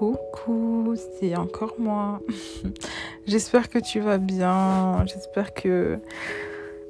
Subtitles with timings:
[0.00, 2.22] Coucou, c'est encore moi.
[3.26, 5.04] J'espère que tu vas bien.
[5.04, 5.98] J'espère que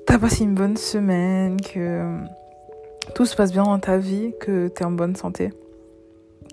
[0.06, 2.04] tu as passé une bonne semaine, que
[3.16, 5.50] tout se passe bien dans ta vie, que tu es en bonne santé,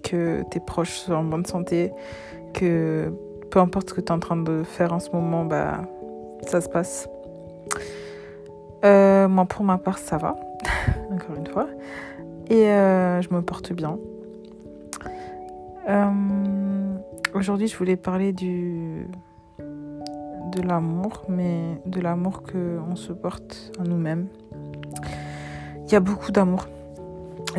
[0.02, 1.92] que tes proches sont en bonne santé,
[2.56, 3.14] que
[3.52, 5.82] peu importe ce que tu es en train de faire en ce moment, bah,
[6.48, 7.08] ça se passe.
[8.84, 10.36] Euh, moi, pour ma part, ça va,
[11.12, 11.68] encore une fois.
[12.50, 14.00] Et euh, je me porte bien.
[15.88, 16.98] Euh,
[17.34, 19.08] aujourd'hui, je voulais parler du,
[19.60, 24.28] de l'amour, mais de l'amour qu'on se porte à nous-mêmes.
[25.86, 26.68] Il y a beaucoup d'amour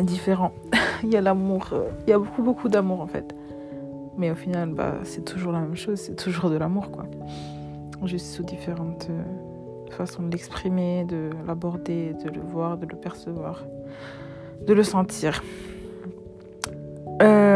[0.03, 0.51] différent.
[1.03, 3.33] il y a l'amour, euh, il y a beaucoup, beaucoup d'amour en fait.
[4.17, 7.05] Mais au final, bah, c'est toujours la même chose, c'est toujours de l'amour quoi.
[8.05, 9.23] Juste sous différentes euh,
[9.91, 13.65] façons de l'exprimer, de l'aborder, de le voir, de le percevoir,
[14.65, 15.41] de le sentir.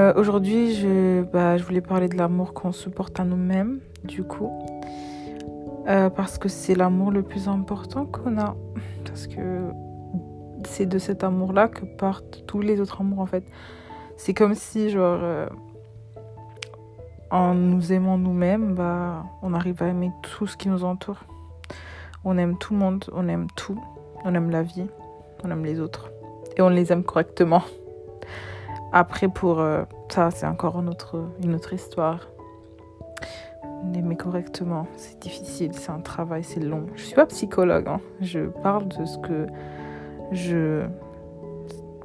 [0.04, 4.24] Euh, aujourd'hui, je, bah, je voulais parler de l'amour qu'on se porte à nous-mêmes, du
[4.24, 4.52] coup.
[5.88, 8.54] Euh, parce que c'est l'amour le plus important qu'on a.
[9.06, 9.70] Parce que
[10.66, 13.46] c'est de cet amour-là que partent tous les autres amours, en fait.
[14.18, 15.48] C'est comme si, genre, euh,
[17.32, 21.24] en nous aimant nous-mêmes, bah, on arrive à aimer tout ce qui nous entoure.
[22.26, 23.82] On aime tout le monde, on aime tout.
[24.26, 24.88] On aime la vie,
[25.46, 26.12] on aime les autres.
[26.58, 27.64] Et on les aime correctement.
[28.96, 32.30] Après, pour euh, ça, c'est encore une autre, une autre histoire.
[33.96, 36.86] Aimer correctement, c'est difficile, c'est un travail, c'est long.
[36.96, 38.00] Je suis pas psychologue, hein.
[38.22, 39.48] je parle de ce que
[40.32, 40.86] je.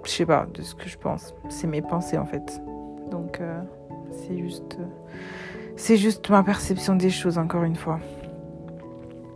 [0.04, 1.34] Je sais pas, de ce que je pense.
[1.50, 2.60] C'est mes pensées en fait.
[3.10, 3.60] Donc, euh,
[4.10, 4.78] c'est juste.
[5.76, 8.00] c'est juste ma perception des choses, encore une fois.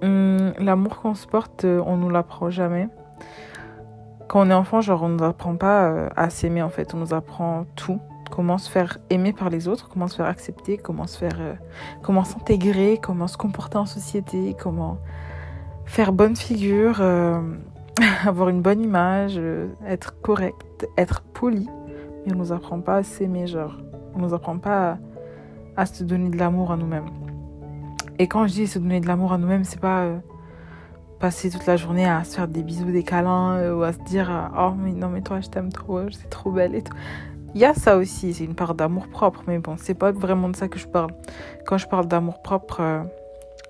[0.03, 2.89] Hum, L'amour qu'on se porte, euh, on nous l'apprend jamais
[4.33, 6.95] quand on est enfant, genre, on ne nous apprend pas euh, à s'aimer en fait.
[6.95, 8.01] On nous apprend tout.
[8.31, 11.53] Comment se faire aimer par les autres, comment se faire accepter, comment se faire, euh,
[12.01, 14.97] comment s'intégrer, comment se comporter en société, comment
[15.85, 17.42] faire bonne figure, euh,
[18.27, 19.39] avoir une bonne image,
[19.87, 21.69] être correct, être poli.
[22.25, 23.77] Mais on nous apprend pas à s'aimer, genre.
[24.15, 24.98] On nous apprend pas à,
[25.83, 27.11] à se donner de l'amour à nous-mêmes.
[28.19, 30.07] Et quand je dis se donner de l'amour à nous-mêmes, c'est pas
[31.23, 33.99] passer toute la journée à se faire des bisous, des câlins, euh, ou à se
[34.01, 36.93] dire oh mais non mais toi je t'aime trop, c'est trop belle et tout.
[37.55, 40.49] Il y a ça aussi, c'est une part d'amour propre, mais bon, c'est pas vraiment
[40.49, 41.13] de ça que je parle.
[41.65, 43.03] Quand je parle d'amour propre, euh,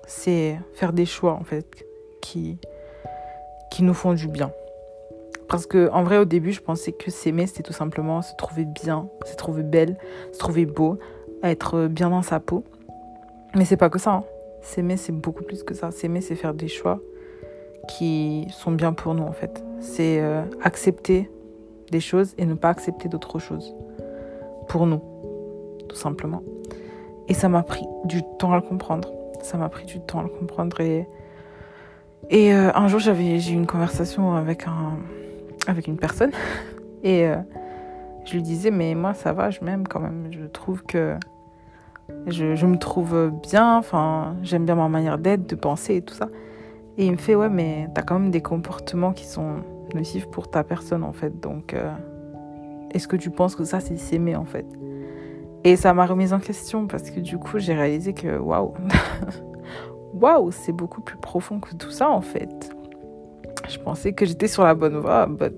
[0.07, 1.85] c'est faire des choix en fait
[2.23, 2.57] qui
[3.69, 4.51] qui nous font du bien.
[5.47, 8.65] Parce que en vrai au début, je pensais que s'aimer c'était tout simplement se trouver
[8.65, 9.99] bien, se trouver belle,
[10.31, 10.97] se trouver beau,
[11.43, 12.63] être bien dans sa peau.
[13.53, 14.11] Mais c'est pas que ça.
[14.11, 14.23] Hein.
[14.63, 15.91] S'aimer c'est beaucoup plus que ça.
[15.91, 16.99] S'aimer c'est faire des choix
[17.87, 19.63] qui sont bien pour nous en fait.
[19.79, 21.29] C'est euh, accepter
[21.91, 23.75] des choses et ne pas accepter d'autres choses
[24.67, 25.01] pour nous,
[25.89, 26.41] tout simplement.
[27.27, 29.11] Et ça m'a pris du temps à le comprendre.
[29.41, 31.07] Ça m'a pris du temps à le comprendre et
[32.29, 34.97] et euh, un jour j'ai eu une conversation avec un
[35.67, 36.31] avec une personne
[37.03, 37.35] et euh,
[38.23, 40.29] je lui disais mais moi ça va, je m'aime quand même.
[40.31, 41.17] Je trouve que
[42.27, 46.13] je, je me trouve bien, enfin j'aime bien ma manière d'être, de penser et tout
[46.13, 46.29] ça.
[46.97, 49.57] Et il me fait, ouais, mais t'as quand même des comportements qui sont
[49.93, 51.39] nocifs pour ta personne, en fait.
[51.39, 51.91] Donc, euh,
[52.91, 54.65] est-ce que tu penses que ça, c'est s'aimer, en fait?
[55.63, 58.73] Et ça m'a remise en question parce que du coup, j'ai réalisé que, waouh,
[60.13, 62.69] waouh, c'est beaucoup plus profond que tout ça, en fait.
[63.69, 65.53] Je pensais que j'étais sur la bonne voie, but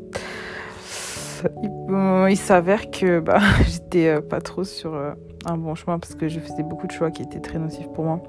[2.30, 5.14] il, s'avère que bah, j'étais euh, pas trop sur euh,
[5.46, 8.06] un bon chemin parce que je faisais beaucoup de choix qui étaient très nocifs pour
[8.06, 8.22] moi.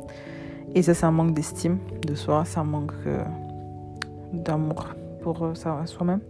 [0.75, 3.23] Et ça, c'est un manque d'estime de soi, c'est un manque euh,
[4.33, 4.89] d'amour
[5.23, 6.21] pour euh, soi-même.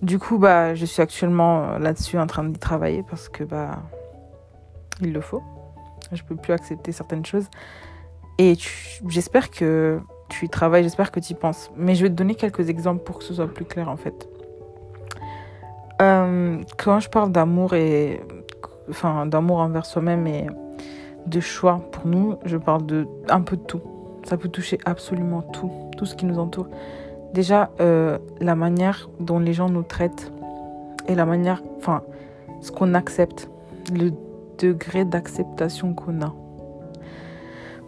[0.00, 3.82] Du coup, bah, je suis actuellement euh, là-dessus en train d'y travailler parce que bah,
[5.00, 5.42] il le faut.
[6.12, 7.48] Je peux plus accepter certaines choses.
[8.38, 8.56] Et
[9.08, 11.70] j'espère que tu y travailles, j'espère que tu y penses.
[11.76, 14.28] Mais je vais te donner quelques exemples pour que ce soit plus clair en fait.
[15.98, 18.20] quand je parle d'amour et
[18.90, 20.48] enfin d'amour envers soi-même et
[21.26, 23.80] de choix pour nous, je parle de un peu de tout.
[24.24, 26.68] Ça peut toucher absolument tout, tout ce qui nous entoure.
[27.34, 30.32] Déjà, euh, la manière dont les gens nous traitent
[31.08, 32.02] et la manière, enfin,
[32.60, 33.48] ce qu'on accepte,
[33.92, 34.12] le
[34.58, 36.32] degré d'acceptation qu'on a.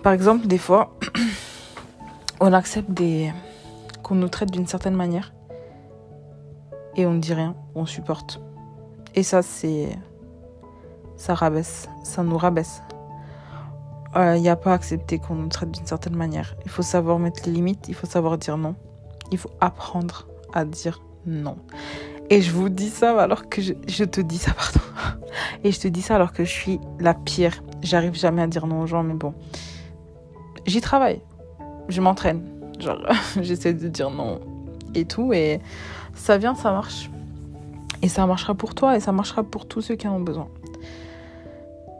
[0.02, 0.96] Par exemple, des fois,
[2.40, 2.90] on accepte
[4.02, 5.32] qu'on nous traite d'une certaine manière
[6.96, 8.40] et on ne dit rien, on supporte.
[9.14, 9.88] Et ça, c'est
[11.16, 12.82] ça rabaisse, ça nous rabaisse
[14.14, 16.54] il euh, n'y a pas à accepter qu'on nous traite d'une certaine manière.
[16.64, 18.76] Il faut savoir mettre les limites, il faut savoir dire non.
[19.32, 21.56] Il faut apprendre à dire non.
[22.30, 24.80] Et je vous dis ça alors que je, te dis ça, pardon.
[25.64, 27.62] Et je te dis ça alors que je suis la pire.
[27.82, 29.34] J'arrive jamais à dire non aux gens, mais bon.
[30.64, 31.20] J'y travaille.
[31.88, 32.42] Je m'entraîne.
[32.78, 32.98] Genre,
[33.40, 34.40] j'essaie de dire non
[34.94, 35.32] et tout.
[35.32, 35.60] Et
[36.14, 37.10] ça vient, ça marche.
[38.02, 40.48] Et ça marchera pour toi et ça marchera pour tous ceux qui en ont besoin.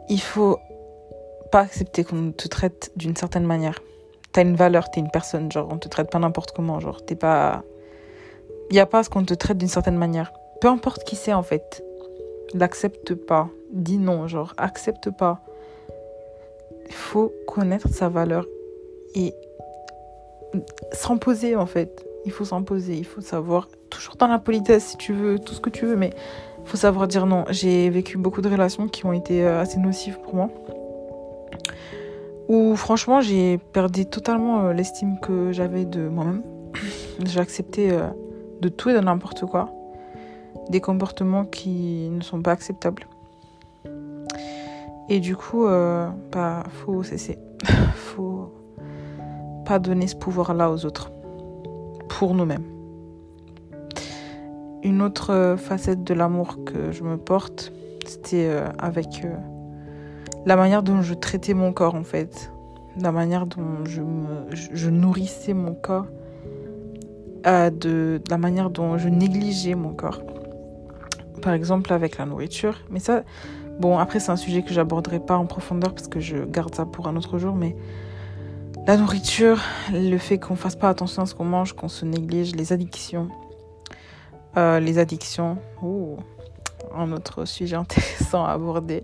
[0.07, 0.59] Il faut
[1.55, 3.79] pas accepter qu'on te traite d'une certaine manière.
[4.33, 7.15] T'as une valeur, t'es une personne, genre on te traite pas n'importe comment, genre t'es
[7.15, 7.63] pas...
[8.71, 10.33] Y a pas ce qu'on te traite d'une certaine manière.
[10.59, 11.81] Peu importe qui c'est en fait.
[12.53, 13.47] L'accepte pas.
[13.71, 15.39] Dis non, genre accepte pas.
[16.87, 18.45] Il faut connaître sa valeur
[19.13, 19.33] et
[20.91, 22.05] s'imposer en fait.
[22.25, 25.61] Il faut s'imposer, il faut savoir, toujours dans la politesse si tu veux, tout ce
[25.61, 26.09] que tu veux, mais
[26.61, 27.45] il faut savoir dire non.
[27.49, 30.49] J'ai vécu beaucoup de relations qui ont été euh, assez nocives pour moi.
[32.47, 36.43] Où franchement j'ai perdu totalement euh, l'estime que j'avais de moi-même.
[37.25, 38.07] j'ai accepté euh,
[38.61, 39.69] de tout et de n'importe quoi.
[40.69, 43.07] Des comportements qui ne sont pas acceptables.
[45.09, 45.67] Et du coup,
[46.31, 47.37] bah, faut cesser.
[47.93, 48.51] faut
[49.63, 51.11] pas donner ce pouvoir-là aux autres.
[52.09, 52.63] Pour nous-mêmes.
[54.81, 57.71] Une autre facette de l'amour que je me porte,
[58.05, 59.35] c'était euh, avec euh,
[60.45, 62.51] la manière dont je traitais mon corps en fait.
[62.99, 64.01] La manière dont je,
[64.51, 66.05] je nourrissais mon corps.
[67.45, 70.21] Euh, de, la manière dont je négligeais mon corps.
[71.43, 72.79] Par exemple avec la nourriture.
[72.89, 73.23] Mais ça,
[73.79, 76.85] bon, après c'est un sujet que j'aborderai pas en profondeur parce que je garde ça
[76.85, 77.53] pour un autre jour.
[77.53, 77.75] Mais
[78.87, 82.55] la nourriture, le fait qu'on fasse pas attention à ce qu'on mange, qu'on se néglige,
[82.55, 83.29] les addictions.
[84.57, 85.57] Euh, les addictions,
[86.95, 89.03] un autre sujet intéressant à aborder.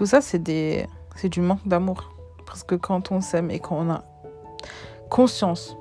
[0.00, 2.14] Tout ça, c'est du manque d'amour.
[2.46, 4.02] Parce que quand on s'aime et qu'on a
[5.10, 5.76] conscience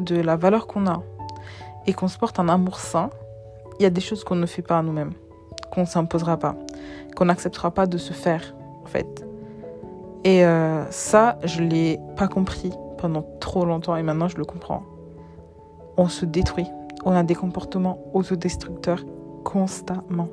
[0.00, 1.04] de la valeur qu'on a
[1.86, 3.10] et qu'on se porte un amour sain,
[3.78, 5.12] il y a des choses qu'on ne fait pas à nous-mêmes,
[5.72, 6.56] qu'on s'imposera pas,
[7.14, 9.24] qu'on n'acceptera pas de se faire, en fait.
[10.24, 14.82] Et euh, ça, je l'ai pas compris pendant trop longtemps et maintenant je le comprends.
[15.96, 16.66] On se détruit.
[17.04, 19.04] On a des comportements autodestructeurs
[19.44, 20.28] constamment.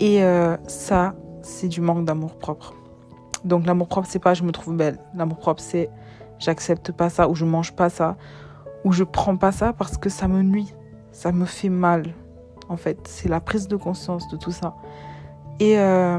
[0.00, 2.74] Et euh, ça, c'est du manque d'amour propre.
[3.44, 4.98] Donc l'amour propre, c'est pas je me trouve belle.
[5.14, 5.90] L'amour propre, c'est
[6.38, 8.16] j'accepte pas ça ou je mange pas ça
[8.84, 10.74] ou je prends pas ça parce que ça me nuit,
[11.12, 12.14] ça me fait mal.
[12.68, 14.74] En fait, c'est la prise de conscience de tout ça.
[15.60, 16.18] Et euh,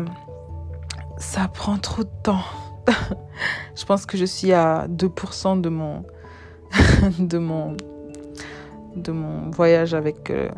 [1.18, 2.44] ça prend trop de temps.
[3.76, 6.04] je pense que je suis à 2% de mon,
[7.20, 7.76] de mon,
[8.96, 10.50] de mon voyage avec euh,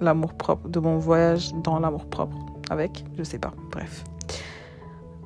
[0.00, 2.36] l'amour propre, de mon voyage dans l'amour propre
[2.70, 4.04] avec, je sais pas, bref.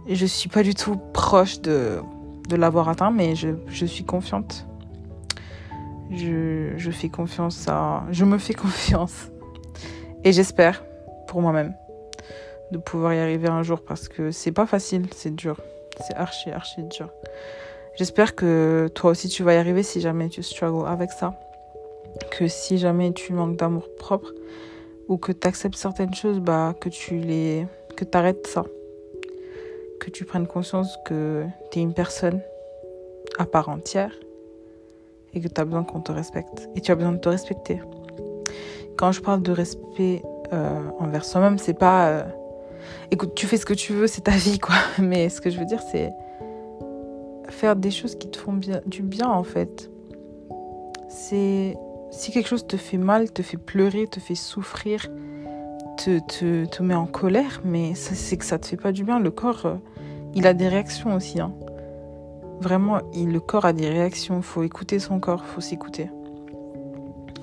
[0.08, 2.00] Je suis pas du tout proche de,
[2.49, 4.67] de l'avoir atteint, mais je, je suis confiante.
[6.11, 8.05] Je, je fais confiance à.
[8.11, 9.31] Je me fais confiance.
[10.25, 10.82] Et j'espère
[11.28, 11.75] pour moi-même
[12.72, 15.61] de pouvoir y arriver un jour parce que c'est pas facile, c'est dur.
[16.06, 17.11] C'est archi, archi dur.
[17.96, 21.38] J'espère que toi aussi tu vas y arriver si jamais tu struggles avec ça.
[22.30, 24.32] Que si jamais tu manques d'amour propre
[25.08, 27.66] ou que tu acceptes certaines choses, bah, que tu les.
[27.96, 28.64] que arrêtes ça.
[30.00, 32.40] Que tu prennes conscience que tu es une personne
[33.38, 34.12] à part entière
[35.34, 36.68] et que tu as besoin qu'on te respecte.
[36.74, 37.80] Et tu as besoin de te respecter.
[38.96, 42.08] Quand je parle de respect euh, envers soi-même, c'est pas.
[42.08, 42.22] Euh,
[43.10, 44.74] écoute, tu fais ce que tu veux, c'est ta vie, quoi.
[44.98, 46.10] Mais ce que je veux dire, c'est
[47.48, 49.90] faire des choses qui te font bien, du bien, en fait.
[51.08, 51.76] C'est
[52.10, 55.08] si quelque chose te fait mal, te fait pleurer, te fait souffrir,
[55.96, 56.19] te,
[56.67, 59.20] te, met en colère, mais c'est que ça te fait pas du bien.
[59.20, 59.76] Le corps, euh,
[60.34, 61.40] il a des réactions aussi.
[61.40, 61.52] Hein.
[62.60, 64.43] Vraiment, il, le corps a des réactions.
[64.43, 66.10] Faut écouter son corps, faut s'écouter.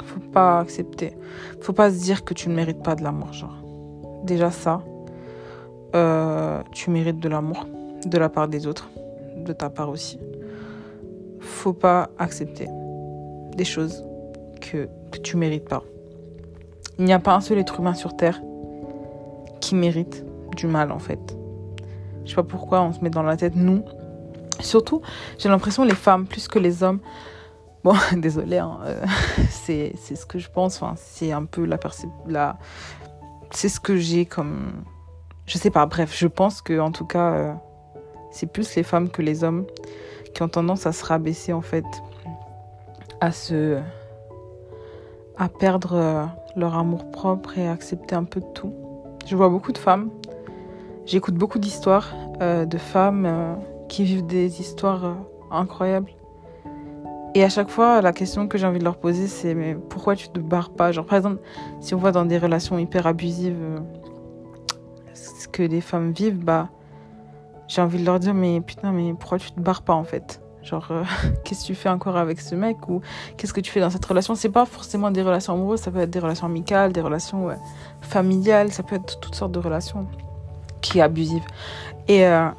[0.03, 1.13] Faut pas accepter.
[1.61, 3.31] Faut pas se dire que tu ne mérites pas de l'amour.
[4.23, 4.81] Déjà ça,
[5.95, 7.67] euh, tu mérites de l'amour
[8.05, 8.89] de la part des autres,
[9.37, 10.19] de ta part aussi.
[11.39, 12.67] Faut pas accepter
[13.55, 14.06] des choses
[14.71, 15.83] que, que tu mérites pas.
[16.99, 18.41] Il n'y a pas un seul être humain sur Terre
[19.61, 21.37] qui mérite du mal en fait.
[22.25, 23.83] Je sais pas pourquoi on se met dans la tête nous.
[24.59, 25.01] Surtout,
[25.37, 26.99] j'ai l'impression les femmes plus que les hommes.
[27.83, 29.05] Bon, désolé, hein, euh,
[29.49, 30.81] c'est ce que je pense.
[30.81, 31.79] Enfin, c'est un peu la,
[32.27, 32.57] la
[33.51, 34.83] c'est ce que j'ai comme
[35.47, 37.53] je sais pas, bref, je pense que en tout cas, euh,
[38.31, 39.65] c'est plus les femmes que les hommes
[40.33, 41.85] qui ont tendance à se rabaisser en fait,
[43.21, 43.79] à se.
[45.37, 46.25] À perdre euh,
[46.55, 48.73] leur amour propre et à accepter un peu de tout.
[49.25, 50.09] Je vois beaucoup de femmes,
[51.05, 53.57] j'écoute beaucoup d'histoires euh, de femmes
[53.89, 55.15] qui vivent des histoires
[55.51, 56.11] incroyables.
[57.35, 60.15] Et à chaque fois, la question que j'ai envie de leur poser, c'est mais pourquoi
[60.15, 60.91] tu te barres pas?
[60.91, 61.41] Genre par exemple,
[61.81, 63.81] si on voit dans des relations hyper abusives
[65.13, 66.69] ce que les femmes vivent, bah,
[67.67, 70.41] j'ai envie de leur dire, mais putain, mais pourquoi tu te barres pas en fait?
[70.67, 71.03] Genre, euh,
[71.43, 73.01] qu'est-ce que tu fais encore avec ce mec ou
[73.37, 74.35] qu'est-ce que tu fais dans cette relation?
[74.35, 77.49] C'est pas forcément des relations amoureuses, ça peut être des relations amicales, des relations
[78.01, 80.07] familiales, ça peut être toutes sortes de relations
[80.81, 81.45] qui abusives.
[82.07, 82.49] Et euh,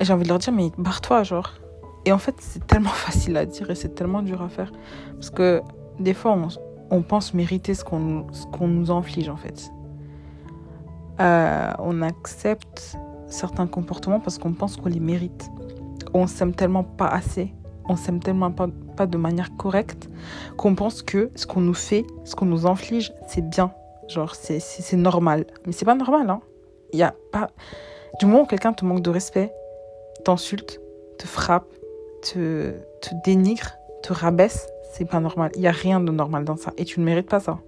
[0.00, 1.52] j'ai envie de leur dire, mais barre-toi, genre.
[2.04, 4.72] Et en fait, c'est tellement facile à dire et c'est tellement dur à faire.
[5.14, 5.62] Parce que
[5.98, 6.36] des fois,
[6.90, 9.70] on, pense mériter ce qu'on qu'on nous inflige, en fait.
[11.20, 12.96] Euh, on accepte
[13.28, 15.50] certains comportements parce qu'on pense qu'on les mérite.
[16.14, 17.54] On s'aime tellement pas assez,
[17.88, 20.08] on s'aime tellement pas, de manière correcte
[20.56, 23.72] qu'on pense que ce qu'on nous fait, ce qu'on nous inflige, c'est bien.
[24.08, 25.46] Genre, c'est normal.
[25.66, 26.40] Mais c'est pas normal, hein.
[26.92, 27.50] Il y a pas.
[28.18, 29.52] Du moment où quelqu'un te manque de respect,
[30.24, 30.80] t'insulte,
[31.18, 31.66] te frappe,
[32.22, 35.50] te, te dénigre, te rabaisse, c'est pas normal.
[35.54, 36.72] Il y a rien de normal dans ça.
[36.76, 37.58] Et tu ne mérites pas ça.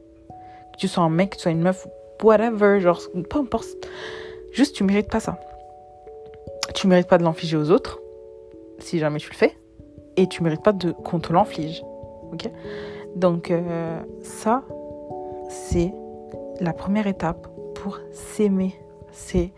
[0.72, 1.86] Que tu sois un mec, que tu sois une meuf,
[2.22, 3.88] whatever, genre, peu importe.
[4.52, 5.38] Juste, tu mérites pas ça.
[6.74, 8.01] Tu mérites pas de l'infliger aux autres,
[8.82, 9.56] si jamais tu le fais.
[10.16, 11.82] Et tu mérites pas de qu'on te l'inflige.
[13.16, 14.62] Donc, euh, ça,
[15.48, 15.92] c'est
[16.60, 18.74] la première étape pour s'aimer.
[19.10, 19.52] C'est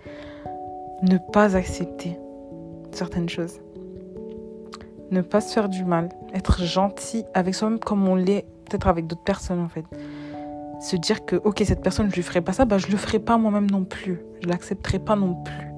[1.02, 2.18] ne pas accepter
[2.92, 3.60] certaines choses.
[5.10, 6.08] Ne pas se faire du mal.
[6.34, 9.84] Être gentil avec soi-même comme on l'est peut-être avec d'autres personnes en fait.
[10.80, 13.18] Se dire que, ok, cette personne, je lui ferai pas ça, bah, je le ferai
[13.18, 14.20] pas moi-même non plus.
[14.42, 15.68] Je l'accepterai pas non plus.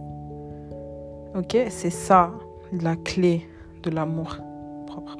[1.38, 2.32] Ok, c'est ça
[2.72, 3.46] la clé
[3.82, 4.38] de l'amour
[4.86, 5.16] propre.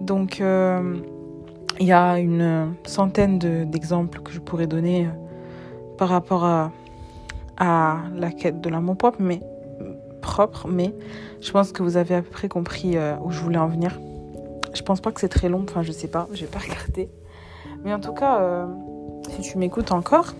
[0.00, 0.96] Donc, euh,
[1.80, 5.10] il y a une centaine d'exemples que je pourrais donner euh,
[5.96, 6.70] par rapport à,
[7.60, 9.20] la quête de l'amour propre,
[10.68, 10.94] mais
[11.40, 13.98] je pense que vous avez à peu près compris euh, où je voulais en venir.
[14.74, 17.10] Je pense pas que c'est très long, enfin je sais pas, j'ai pas regardé.
[17.84, 18.68] Mais en tout cas,
[19.30, 20.34] si tu m'écoutes encore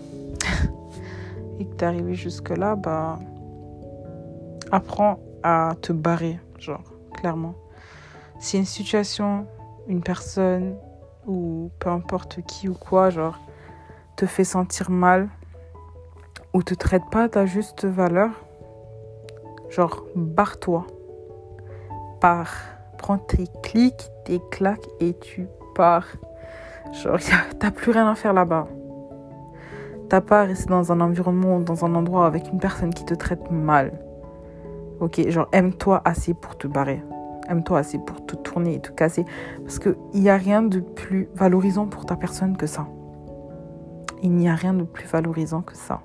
[1.59, 3.19] et que t'es arrivé jusque là, bah
[4.71, 7.55] apprends à te barrer, genre clairement.
[8.39, 9.47] Si une situation,
[9.87, 10.75] une personne
[11.27, 13.37] ou peu importe qui ou quoi, genre
[14.15, 15.29] te fait sentir mal
[16.53, 18.31] ou te traite pas ta juste valeur,
[19.69, 20.85] genre barre-toi.
[22.19, 22.55] Pars.
[22.97, 26.07] Prends tes clics, tes claques et tu pars.
[26.91, 27.17] Genre,
[27.59, 28.67] t'as plus rien à faire là-bas.
[30.09, 33.13] T'as pas à rester dans un environnement, dans un endroit avec une personne qui te
[33.13, 33.93] traite mal.
[34.99, 37.03] Ok, genre aime-toi assez pour te barrer.
[37.47, 39.25] Aime-toi assez pour te tourner et te casser.
[39.63, 42.87] Parce qu'il n'y a rien de plus valorisant pour ta personne que ça.
[44.21, 46.01] Il n'y a rien de plus valorisant que ça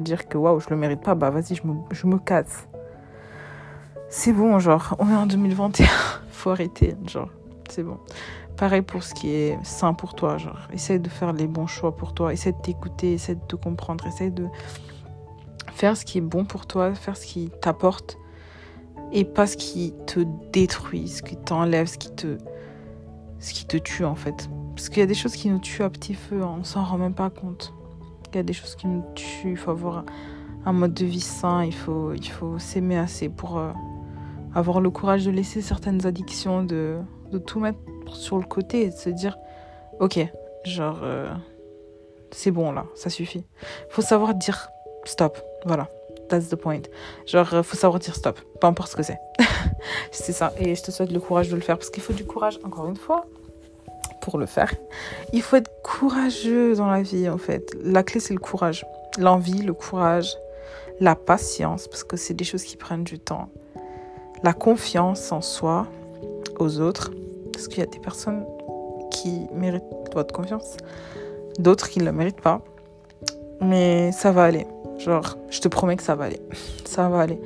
[0.00, 2.68] dire que waouh, je le mérite pas, bah vas-y, je me, je me casse.
[4.08, 5.86] C'est bon, genre, on est en 2021,
[6.30, 7.28] faut arrêter, genre,
[7.68, 7.98] c'est bon.
[8.56, 11.94] Pareil pour ce qui est sain pour toi, genre, essaye de faire les bons choix
[11.94, 14.46] pour toi, essaye de t'écouter, essaye de te comprendre, essaye de
[15.76, 18.18] faire ce qui est bon pour toi, faire ce qui t'apporte
[19.12, 22.38] et pas ce qui te détruit, ce qui t'enlève, ce qui te
[23.38, 24.48] ce qui te tue en fait.
[24.74, 26.96] Parce qu'il y a des choses qui nous tuent à petit feu, on s'en rend
[26.96, 27.74] même pas compte.
[28.32, 29.50] Il y a des choses qui nous tuent.
[29.50, 30.04] Il faut avoir
[30.64, 31.64] un mode de vie sain.
[31.64, 33.72] Il faut, il faut s'aimer assez pour euh,
[34.54, 36.98] avoir le courage de laisser certaines addictions, de,
[37.30, 37.78] de, tout mettre
[38.08, 39.38] sur le côté et de se dire
[40.00, 40.18] Ok,
[40.64, 41.32] genre, euh,
[42.30, 43.44] c'est bon là, ça suffit.
[43.88, 44.68] Il faut savoir dire
[45.06, 45.38] stop.
[45.64, 45.88] Voilà.
[46.28, 46.82] That's the point.
[47.26, 48.40] Genre, il faut savoir dire stop.
[48.60, 49.18] Peu importe ce que c'est.
[50.10, 50.52] c'est ça.
[50.58, 52.88] Et je te souhaite le courage de le faire parce qu'il faut du courage, encore
[52.88, 53.26] une fois
[54.26, 54.74] pour le faire.
[55.32, 57.70] Il faut être courageux dans la vie, en fait.
[57.80, 58.84] La clé, c'est le courage.
[59.18, 60.36] L'envie, le courage,
[60.98, 63.48] la patience, parce que c'est des choses qui prennent du temps.
[64.42, 65.86] La confiance en soi,
[66.58, 67.12] aux autres,
[67.52, 68.44] parce qu'il y a des personnes
[69.12, 70.76] qui méritent votre confiance,
[71.60, 72.62] d'autres qui ne le méritent pas.
[73.60, 74.66] Mais ça va aller.
[74.98, 76.40] Genre, je te promets que ça va aller.
[76.84, 77.40] Ça va aller.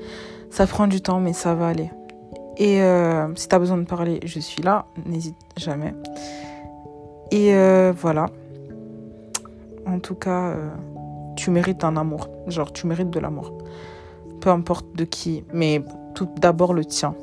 [0.51, 1.91] Ça prend du temps, mais ça va aller.
[2.57, 4.87] Et euh, si tu as besoin de parler, je suis là.
[5.07, 5.95] N'hésite jamais.
[7.31, 8.27] Et euh, voilà.
[9.87, 10.69] En tout cas, euh,
[11.37, 12.29] tu mérites un amour.
[12.49, 13.53] Genre, tu mérites de l'amour.
[14.41, 15.83] Peu importe de qui, mais
[16.15, 17.15] tout d'abord le tien.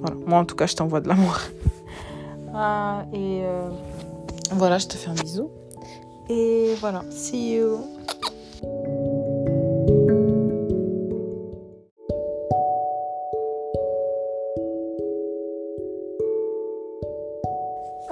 [0.00, 0.16] Voilà.
[0.26, 1.38] Moi, en tout cas, je t'envoie de l'amour.
[2.58, 3.42] Ah, et
[4.52, 5.50] voilà, je te fais un bisou.
[6.30, 7.95] Et voilà, see you.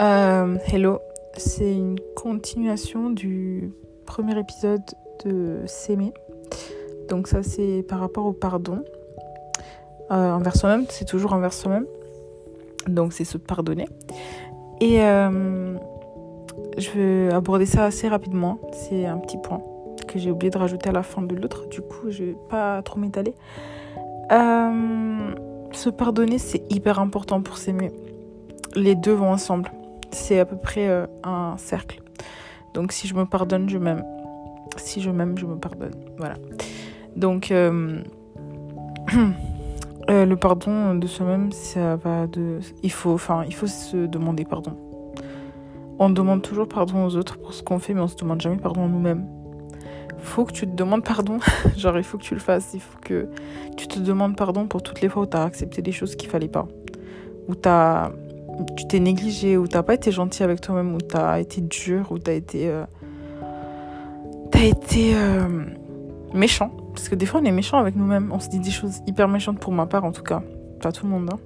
[0.04, 0.98] Euh, hello,
[1.34, 3.72] c'est une continuation du
[4.04, 4.82] premier épisode
[5.24, 6.12] de S'aimer.
[7.08, 8.84] Donc ça c'est par rapport au pardon.
[10.10, 11.86] Euh, envers soi-même, c'est toujours envers soi-même.
[12.86, 13.86] Donc c'est se pardonner.
[14.82, 15.78] Et euh,
[16.76, 18.58] je vais aborder ça assez rapidement.
[18.72, 19.62] C'est un petit point
[20.06, 21.66] que j'ai oublié de rajouter à la fin de l'autre.
[21.70, 23.34] Du coup, je vais pas trop m'étaler.
[24.32, 25.34] Euh,
[25.72, 27.90] se pardonner, c'est hyper important pour s'aimer.
[28.76, 29.70] Les deux vont ensemble.
[30.14, 32.00] C'est à peu près euh, un cercle.
[32.72, 34.04] Donc si je me pardonne, je m'aime.
[34.76, 35.94] Si je m'aime, je me pardonne.
[36.18, 36.36] Voilà.
[37.16, 38.00] Donc euh,
[40.08, 42.60] le pardon de soi-même, ça va de.
[42.82, 44.76] Il faut, enfin, il faut se demander pardon.
[45.98, 48.56] On demande toujours pardon aux autres pour ce qu'on fait, mais on se demande jamais
[48.56, 49.26] pardon à nous-mêmes.
[50.18, 51.38] Faut que tu te demandes pardon.
[51.76, 52.70] Genre, il faut que tu le fasses.
[52.72, 53.28] Il faut que
[53.76, 56.30] tu te demandes pardon pour toutes les fois où tu as accepté des choses qu'il
[56.30, 56.68] fallait pas.
[57.48, 58.10] Où as,
[58.76, 62.10] tu t'es négligé, où t'as pas été gentil avec toi-même, où tu as été dur,
[62.10, 62.68] où tu as été.
[62.68, 62.84] Euh,
[64.50, 65.64] t'as été euh,
[66.32, 66.70] méchant.
[66.94, 68.30] Parce que des fois, on est méchant avec nous-mêmes.
[68.32, 70.42] On se dit des choses hyper méchantes pour ma part, en tout cas.
[70.80, 71.30] Pas tout le monde.
[71.32, 71.38] Hein.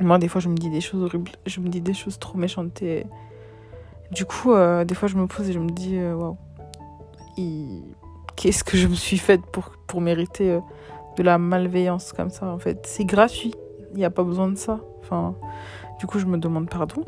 [0.00, 1.32] Moi, des fois, je me dis des choses horribles.
[1.46, 3.06] Je me dis des choses trop méchantes et
[4.12, 6.36] du coup, euh, des fois, je me pose et je me dis, waouh,
[8.36, 10.58] qu'est-ce que je me suis faite pour, pour mériter
[11.16, 12.80] de la malveillance comme ça, en fait?
[12.86, 13.54] C'est gratuit,
[13.92, 14.80] il n'y a pas besoin de ça.
[15.00, 15.34] Enfin,
[16.00, 17.04] du coup, je me demande pardon.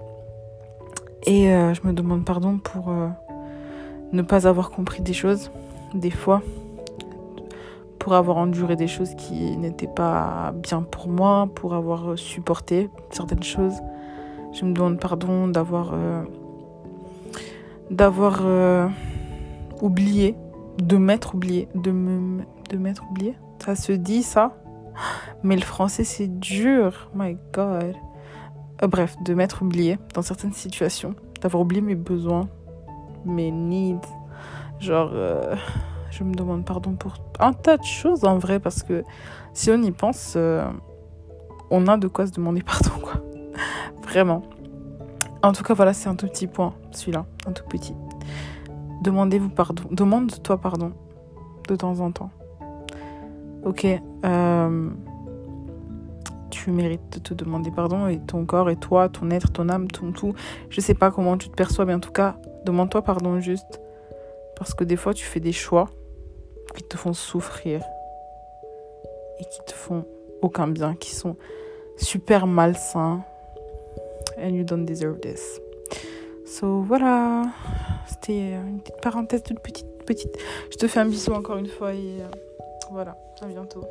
[1.25, 2.92] Et je me demande pardon pour
[4.12, 5.50] ne pas avoir compris des choses,
[5.94, 6.42] des fois,
[7.99, 13.42] pour avoir enduré des choses qui n'étaient pas bien pour moi, pour avoir supporté certaines
[13.42, 13.75] choses.
[14.52, 15.94] Je me demande pardon d'avoir
[17.92, 18.88] d'avoir euh,
[19.80, 20.34] oublié,
[20.78, 23.34] de m'être oublié, de me de m'être oublié.
[23.64, 24.56] Ça se dit ça,
[25.42, 27.11] mais le français c'est dur.
[27.14, 27.94] My God.
[28.82, 32.48] Euh, bref, de m'être oublié dans certaines situations, d'avoir oublié mes besoins,
[33.24, 34.08] mes needs.
[34.80, 35.54] Genre, euh,
[36.10, 39.04] je me demande pardon pour un tas de choses en vrai parce que
[39.52, 40.36] si on y pense,
[41.70, 43.14] on a de quoi se demander pardon quoi.
[44.02, 44.42] Vraiment.
[45.42, 47.94] En tout cas, voilà, c'est un tout petit point, celui-là, un tout petit.
[49.02, 49.82] Demandez-vous pardon.
[49.90, 50.92] Demande-toi pardon
[51.68, 52.30] de temps en temps.
[53.64, 53.86] Ok,
[54.25, 54.90] euh,
[56.62, 59.88] tu mérites de te demander pardon et ton corps et toi, ton être, ton âme,
[59.90, 60.34] ton tout.
[60.70, 63.80] Je sais pas comment tu te perçois, mais en tout cas, demande-toi pardon juste.
[64.56, 65.88] Parce que des fois, tu fais des choix
[66.76, 67.82] qui te font souffrir
[69.40, 70.04] et qui te font
[70.40, 71.36] aucun bien, qui sont
[71.96, 73.22] super malsains
[74.38, 75.60] and you don't deserve this.
[76.46, 77.46] So voilà,
[78.06, 80.36] c'était une petite parenthèse toute petite, petite.
[80.70, 82.28] Je te fais un bisou encore une fois et euh,
[82.92, 83.82] voilà, à bientôt.